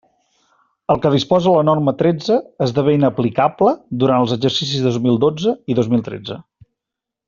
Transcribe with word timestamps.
El 0.93 1.01
que 1.03 1.11
disposa 1.15 1.53
la 1.55 1.65
norma 1.67 1.93
tretze 1.99 2.39
esdevé 2.67 2.97
inaplicable 3.01 3.77
durant 4.05 4.25
els 4.27 4.37
exercicis 4.41 4.85
dos 4.91 5.01
mil 5.09 5.25
dotze 5.29 5.59
i 5.75 5.83
dos 5.83 5.97
mil 5.97 6.07
tretze. 6.13 6.45